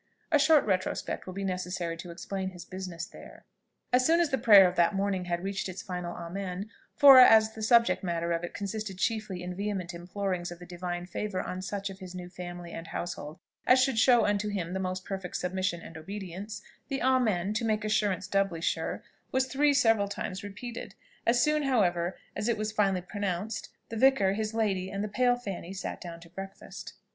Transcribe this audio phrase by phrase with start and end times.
[0.31, 3.45] A short retrospect will be necessary to explain his business there.
[3.93, 7.53] As soon as the prayer of that morning had reached its final Amen for as
[7.53, 11.61] the subject matter of it consisted chiefly in vehement implorings of the divine favour on
[11.61, 13.37] such of his new family and household
[13.67, 17.85] as should show unto him the most perfect submission and obedience, the Amen, to make
[17.85, 20.95] assurance doubly sure, was three several times repeated;
[21.27, 25.35] as soon, however, as it was finally pronounced, the vicar, his lady, and the pale
[25.35, 26.93] Fanny, sat down to breakfast.